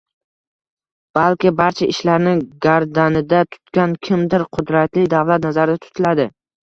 [1.17, 2.33] balki barcha ishlarni
[2.67, 6.27] gardanida tutgan «kimdir»– qudratli davlat nazarda tutiladi.